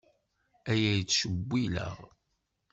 [0.71, 1.97] Aya yettcewwil-aɣ.